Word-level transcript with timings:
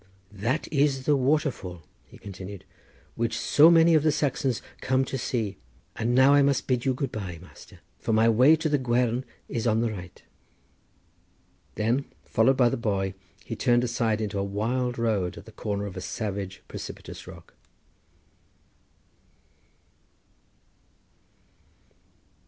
"That 0.33 0.67
is 0.73 1.05
the 1.05 1.15
waterfall," 1.15 1.83
he 2.07 2.17
continued, 2.17 2.65
"which 3.13 3.37
so 3.37 3.69
many 3.69 3.93
of 3.93 4.01
the 4.01 4.11
Saxons 4.11 4.59
come 4.81 5.05
to 5.05 5.15
see. 5.15 5.57
And 5.95 6.15
now 6.15 6.33
I 6.33 6.41
must 6.41 6.65
bid 6.65 6.85
you 6.85 6.95
good 6.95 7.11
bye, 7.11 7.37
master; 7.39 7.81
for 7.99 8.11
my 8.11 8.27
way 8.27 8.55
to 8.55 8.67
the 8.67 8.79
Gwern 8.79 9.23
is 9.47 9.67
on 9.67 9.81
the 9.81 9.91
right." 9.91 10.23
Then 11.75 12.05
followed 12.25 12.57
by 12.57 12.69
the 12.69 12.77
boy 12.77 13.13
he 13.45 13.55
turned 13.55 13.83
aside 13.83 14.21
into 14.21 14.39
a 14.39 14.43
wild 14.43 14.97
road 14.97 15.37
at 15.37 15.45
the 15.45 15.51
corner 15.51 15.85
of 15.85 15.95
a 15.95 16.01
savage, 16.01 16.63
precipitous 16.67 17.27
rock. 17.27 17.53